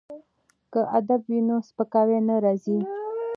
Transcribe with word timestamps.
که 0.71 0.81
ادب 0.97 1.21
وي 1.29 1.39
نو 1.47 1.55
سپکاوی 1.67 2.19
نه 2.27 2.35
راځي. 2.43 2.77